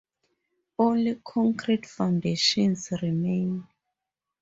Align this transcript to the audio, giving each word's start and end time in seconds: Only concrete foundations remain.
Only 0.79 1.21
concrete 1.23 1.85
foundations 1.85 2.89
remain. 3.03 3.67